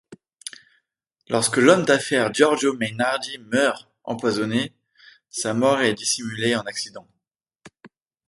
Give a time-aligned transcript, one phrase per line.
[1.29, 4.73] Lorsque l’homme d’affaires Giorgio Mainardi meurt empoisonné,
[5.29, 7.07] sa mort est dissimulée en accident.